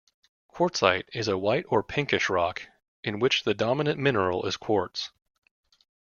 [0.51, 2.63] Quartzite is a white or pinkish rock,
[3.03, 5.11] in which the dominant mineral is Quartz.